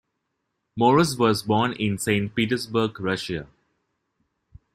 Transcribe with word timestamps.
Morros 0.79 1.15
was 1.15 1.43
born 1.43 1.73
in 1.73 1.99
Saint 1.99 2.33
Petersburg, 2.33 2.99
Russia. 2.99 3.47